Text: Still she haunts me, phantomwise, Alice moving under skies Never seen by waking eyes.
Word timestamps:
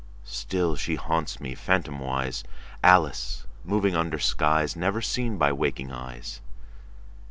Still 0.25 0.75
she 0.75 0.95
haunts 0.95 1.39
me, 1.39 1.53
phantomwise, 1.53 2.43
Alice 2.83 3.45
moving 3.63 3.95
under 3.95 4.17
skies 4.17 4.75
Never 4.75 4.99
seen 4.99 5.37
by 5.37 5.51
waking 5.51 5.91
eyes. 5.91 6.41